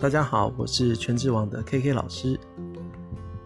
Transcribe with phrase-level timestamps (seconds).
[0.00, 2.38] 大家好，我是全智网的 KK 老师。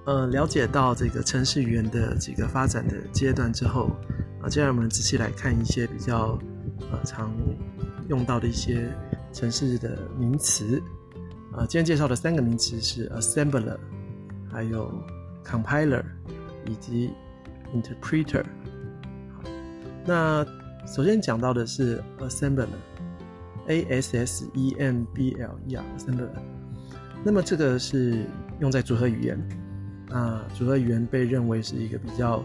[0.05, 3.89] 呃，了解到这个城市语言的几个发展的阶段之后，
[4.43, 6.39] 啊，接下来我们仔细来看一些比较
[6.91, 7.33] 呃常
[8.11, 8.87] 用到的一些
[9.33, 10.79] 城市的名词。
[11.53, 13.79] 啊，今天介绍的三个名词是 assembler，
[14.51, 14.93] 还有
[15.43, 16.03] compiler，
[16.67, 17.11] 以及
[17.75, 18.45] interpreter。
[20.05, 20.45] 那
[20.87, 22.67] 首先讲到的是 assembler。
[23.69, 26.29] A S S E M B L E R，assembler。
[27.25, 28.27] 那么这个是
[28.61, 29.49] 用在组合语言，
[30.11, 32.43] 啊，组合语言被认为是一个比较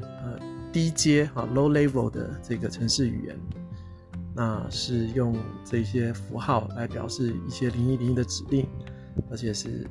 [0.00, 0.38] 呃
[0.72, 3.36] 低阶啊 low level 的这个程式语言，
[4.34, 8.66] 那是用这些符号来表示一些零一零一的指令，
[9.30, 9.86] 而且是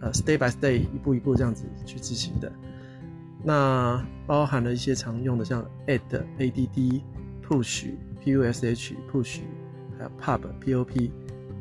[0.00, 2.50] 呃 step by step 一步一步这样子去执行的。
[3.44, 6.00] 那包含了一些常用的像 add、
[6.38, 7.02] add、
[7.46, 9.40] push、push、push。
[9.98, 11.10] 还有 pub pop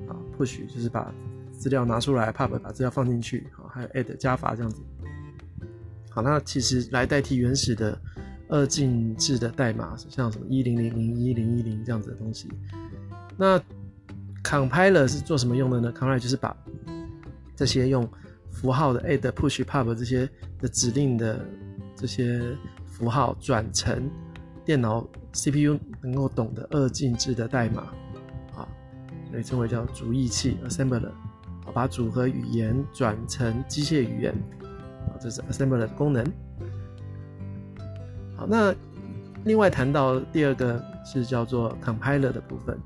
[0.08, 1.14] 啊，push 就是把
[1.52, 4.82] 资料拿出来，pub 把资料放进去，啊，还有 add 加法这样子。
[6.10, 8.00] 好，那其实来代替原始的
[8.48, 12.50] 二进制的代码，像什么一零零零一零一零这样子的东西。
[13.38, 13.62] 那
[14.44, 16.56] compiler 是做什么用的呢？compiler 就是把
[17.56, 18.08] 这些用
[18.52, 21.46] 符号的 add push pub 这些的指令的
[21.96, 22.42] 这些
[22.86, 24.10] 符号转成
[24.64, 27.92] 电脑 CPU 能够懂的二进制的代码。
[29.36, 31.12] 被称为叫组译器 （assembler），
[31.74, 34.34] 把组合语言转成机械语言，
[35.10, 36.26] 啊，这是 assembler 的功能。
[38.38, 38.74] 好，那
[39.44, 42.80] 另外谈到第二个是叫做 compiler 的部分。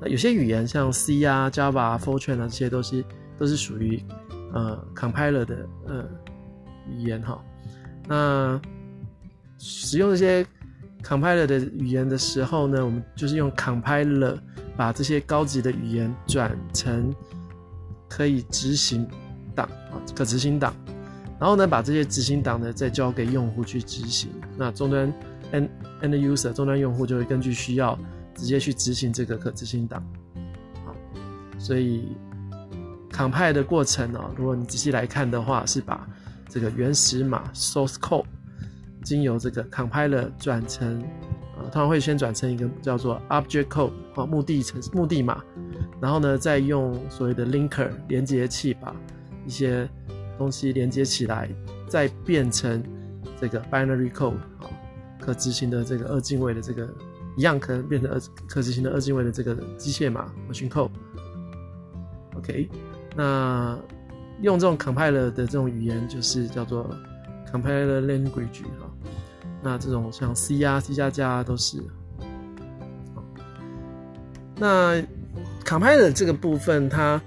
[0.00, 3.04] 那有些语言像 C 啊、Java、Fortran 啊，这些都是
[3.38, 4.02] 都是属于
[4.54, 6.08] 呃 compiler 的呃
[6.88, 7.38] 语言哈。
[8.08, 8.58] 那
[9.58, 10.46] 使用这些
[11.02, 14.38] compiler 的语言的时候呢，我们就是用 compiler。
[14.80, 17.14] 把这些高级的语言转成
[18.08, 19.06] 可以执行
[19.54, 20.74] 档啊，可执行档，
[21.38, 24.30] 然后呢，把这些执行档呢再交给用户去执行。
[24.56, 25.12] 那终端
[25.52, 25.68] end
[26.00, 27.98] end user 终端用户就会根据需要
[28.34, 30.02] 直接去执行这个可执行档。
[30.86, 30.96] 好，
[31.58, 32.16] 所以
[33.12, 36.08] compile 的过程呢，如果你仔细来看的话，是把
[36.48, 38.24] 这个原始码 source code
[39.04, 41.04] 经由这个 compiler 转成。
[41.72, 45.42] 它会先转成一个叫做 object code 啊，目的程目的码，
[46.00, 48.94] 然后呢，再用所谓的 linker 连接器把
[49.46, 49.88] 一些
[50.36, 51.48] 东西连接起来，
[51.86, 52.82] 再变成
[53.40, 54.66] 这个 binary code 啊，
[55.20, 56.88] 可执行的这个二进位的这个
[57.36, 60.90] 一样可能变成二可执行的二进位的这个机械码 machine code。
[62.36, 62.68] OK，
[63.14, 63.78] 那
[64.42, 66.90] 用这种 compiler 的这种语言就是叫做
[67.52, 68.89] compiler language 哈。
[69.62, 71.82] 那这种像 C 啊、C 加加都是。
[74.56, 75.02] 那
[75.64, 77.20] compiler 这个部分，它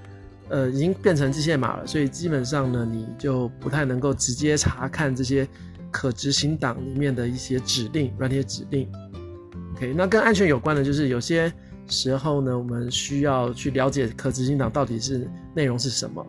[0.50, 5.48] 呃已经变成机械码了，所以基本上呢，你就不太能够直接查看这些
[5.90, 8.88] 可执行档里面的一些指令、软件指令。
[9.76, 11.52] OK，那跟安全有关的，就是有些
[11.88, 16.24] 时候呢，我们需要去了解可执行档到底是内容是什么，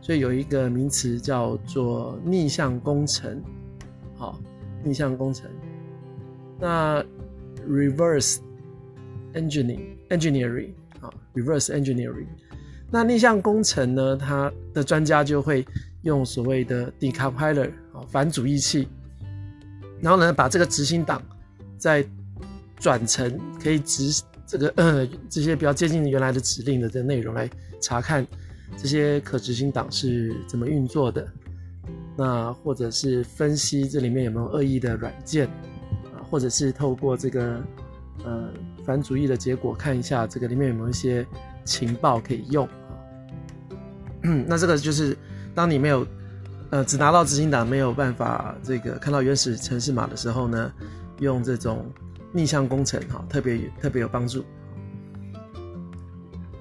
[0.00, 3.40] 所以有一个名词叫做逆向工程，
[4.16, 4.40] 好。
[4.88, 5.48] 逆向工程，
[6.58, 7.04] 那
[7.68, 8.38] reverse
[9.34, 12.26] engineering engineering 啊，reverse engineering，
[12.90, 15.66] 那逆向工程呢，它的专家就会
[16.02, 18.88] 用所谓的 decompiler 啊，反主义器，
[20.00, 21.22] 然后呢，把这个执行档
[21.76, 22.04] 再
[22.80, 27.48] 转成可以执这个呃这些比较接近原来的指令的这内容来
[27.80, 28.26] 查看
[28.76, 31.30] 这些可执行档是怎么运作的。
[32.20, 35.46] 那或者是分析这里面有没有恶意的软件
[36.06, 37.62] 啊，或者是透过这个
[38.24, 38.48] 呃
[38.84, 41.24] 反主义的结果看一下这个里面有没有一些
[41.64, 42.90] 情报可以用啊。
[44.48, 45.16] 那这个就是
[45.54, 46.04] 当你没有
[46.70, 50.72] 呃只拿到执行档没有办法这个看到原始程式码的时候呢，
[51.20, 51.88] 用这种
[52.32, 54.44] 逆向工程哈特别特别有帮助。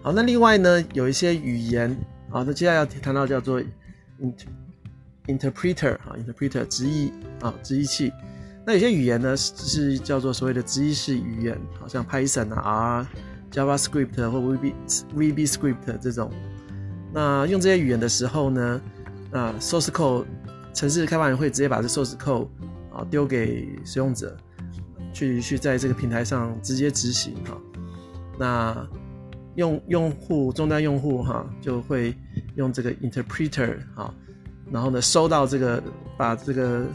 [0.04, 1.90] 好，那另外呢有一些语言
[2.30, 3.60] 啊，那接下来要谈到叫做
[4.22, 4.46] int。
[5.28, 8.12] Interpreter 啊，interpreter 直译啊，直译器。
[8.66, 12.62] 那有些语言呢是是叫做所谓的直译式语言，好像 Python 啊、
[13.00, 13.08] R、
[13.52, 14.74] JavaScript 或 VB
[15.16, 16.32] VBScript 这种。
[17.14, 18.82] 那用这些语言的时候呢，
[19.32, 20.26] 啊，source code
[20.74, 22.50] 城市开发人会直接把这 source code
[22.92, 24.36] 啊丢给使用者，
[25.14, 27.58] 去去在这个平台上直接执行哈。
[28.38, 28.88] 那
[29.56, 32.14] 用用户终端用户哈就会
[32.56, 34.14] 用这个 interpreter 哈。
[34.72, 35.82] 然后呢，收到这个，
[36.18, 36.86] 把这个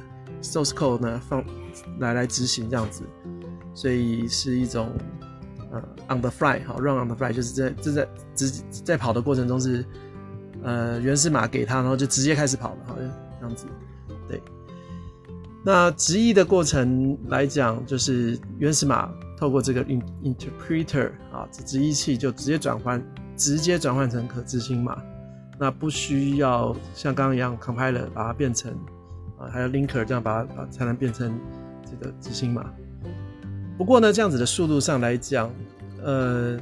[0.43, 1.45] source code 呢放
[1.99, 3.03] 来来执行这样子，
[3.75, 4.91] 所以是一种
[5.71, 8.51] 呃 on the fly 好 run on the fly 就是在这在直
[8.85, 9.85] 在跑的过程中是
[10.63, 13.11] 呃原始码给他，然后就直接开始跑了，好像
[13.41, 13.67] 这样子。
[14.29, 14.41] 对，
[15.65, 23.03] 那直译的过程来讲，就是原始码透过这个 interpreter 啊，直译器就直接转换，
[23.37, 25.03] 直接转换成可执行码，
[25.63, 28.73] 那不需要像刚刚一样 compiler 把它变成
[29.39, 31.39] 啊，还有 linker 这样把它把才能变成
[31.89, 32.69] 这个执行码。
[33.79, 35.49] 不过呢，这样子的速度上来讲，
[36.03, 36.59] 呃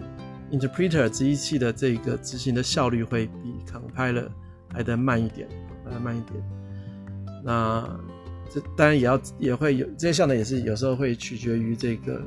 [0.50, 4.28] ，interpreter 直译器的这个执行的效率会比 compiler
[4.74, 5.48] 来的慢一点，
[5.86, 6.38] 来的慢一点。
[7.42, 7.98] 那
[8.50, 12.20] 这当然也要也会有这些效能，也是有时候会取决于这个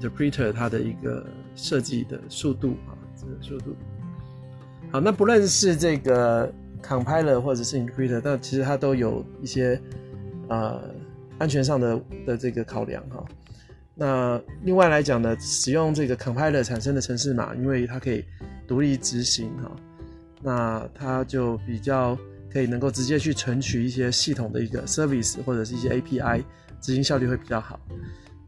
[0.00, 1.24] interpreter 它的一个
[1.54, 3.76] 设计的速度啊，这个速度。
[4.92, 6.52] 好，那不论是这个
[6.82, 9.80] compiler 或者是 interpreter，但其实它都有一些
[10.48, 10.80] 呃
[11.38, 13.24] 安全上的的这个考量哈。
[13.94, 18.24] 那另外来讲呢，使用这个 compiler 产生的程式码，因为它可以
[18.66, 19.76] 独立执行哈，
[20.42, 22.16] 那它就比较
[22.52, 26.42] 可以能够直接去存取一些系统的一个 service 或者是一些 API，
[26.80, 27.80] 执行效率会比较好。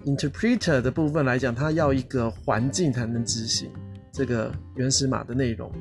[0.05, 3.71] interpreter 的部分来讲，它要一个环境才能执行
[4.13, 5.73] 这个原始码的内容。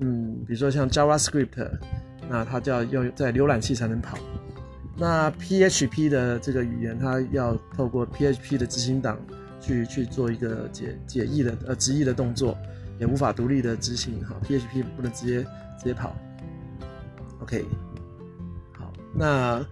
[0.00, 1.70] 嗯，比如说像 JavaScript，
[2.28, 4.18] 那它就要用在浏览器才能跑。
[4.96, 9.18] 那 PHP 的这个语言，它要透过 PHP 的执行档
[9.60, 12.56] 去去做一个解解译的呃直译的动作，
[12.98, 14.34] 也无法独立的执行哈。
[14.44, 15.42] PHP 不能直接
[15.78, 16.14] 直接跑。
[17.40, 17.64] OK，
[18.72, 19.64] 好，那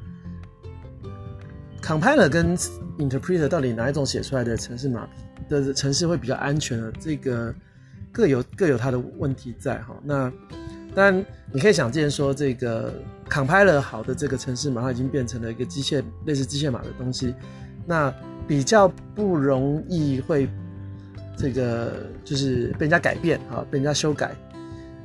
[1.83, 2.57] Compiler 跟
[2.99, 5.07] Interpreter 到底哪一种写出来的程式码
[5.49, 6.91] 的程式会比较安全呢？
[6.99, 7.55] 这个
[8.13, 9.95] 各有各有它的问题在哈。
[10.03, 10.33] 那
[10.95, 12.93] 当然你可以想见说这个。
[13.29, 17.35] Compiler 好的这个程式码，它已经变成了一个机械类似机械码的东西，
[17.85, 18.11] 那
[18.47, 20.49] 比较不容易会
[21.37, 24.35] 这个就是被人家改变啊，被人家修改。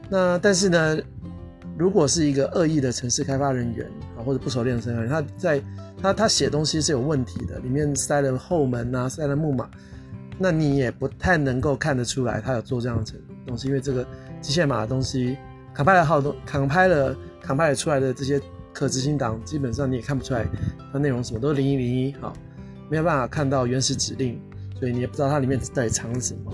[0.10, 0.98] 那但是呢，
[1.78, 3.86] 如果是一个恶意的城市开发人员
[4.18, 5.62] 啊，或者不熟练的程序员，他在
[6.02, 9.70] 他他写东西是有问题的，里面塞了后门啊，塞了木马，
[10.38, 13.14] 那你也不太能够看得出来他有做这样的
[13.46, 14.06] 东西，因为这个
[14.42, 15.38] 机械码的东西
[15.76, 17.16] ，Compiler 好多 Compiler。
[17.46, 18.42] 康派出来的这些
[18.72, 20.48] 可执行档，基本上你也看不出来
[20.94, 22.32] 它内容什么，都是零一零一，好，
[22.90, 24.42] 没有办法看到原始指令，
[24.80, 26.54] 所以你也不知道它里面到底藏什么。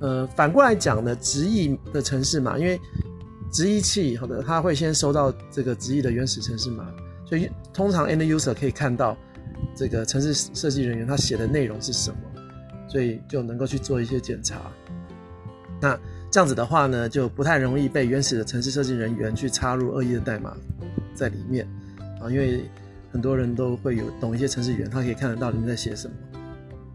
[0.00, 2.76] 呃，反过来讲呢，直译的程式码，因为
[3.52, 6.92] 直译器好的，它会先收到这个直译的原始程式码，
[7.24, 9.16] 所以通常 end user 可以看到
[9.76, 12.16] 这个程式设计人员他写的内容是什么，
[12.92, 14.60] 所以就能够去做一些检查。
[15.80, 15.98] 那
[16.30, 20.54] 这样子的话呢，就不太容易被原始的城市设计人员去插入恶意的代码
[21.14, 21.66] 在里面
[22.20, 22.64] 啊，因为
[23.10, 26.14] 很多人都会有懂一些程式语言，他可以看得到里面在写什么。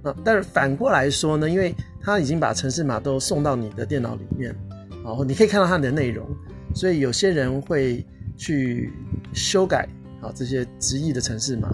[0.04, 4.56] 那但是反过来说呢，因为他已经把程式码都送到你的电脑里面，
[5.04, 6.28] 然后你可以看到它的内容，
[6.76, 8.06] 所以有些人会
[8.38, 8.94] 去
[9.34, 9.90] 修改
[10.22, 11.70] 啊这些直译的程式码，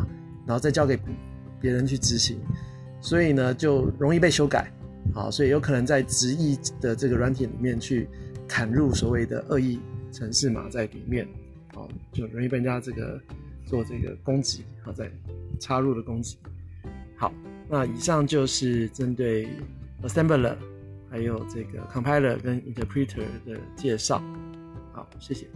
[0.48, 0.98] 然后再交给
[1.60, 2.40] 别人去执行，
[3.04, 4.72] 所以呢就容易被修改。
[5.14, 8.08] 好，所以有可能在直译的这个软体里面去
[8.48, 9.78] 砍入所谓的恶意
[10.14, 11.28] 程式码在里面，
[11.76, 13.22] 哦，就容易被人家这个
[13.66, 15.12] 做这个攻击，好，在
[15.60, 16.38] 插入的攻击。
[17.18, 17.34] 好，
[17.70, 19.50] 那以上就是针对
[20.02, 20.56] assembler
[21.12, 24.24] 还有这个 compiler 跟 interpreter 的介绍。
[24.94, 25.48] 好，谢谢。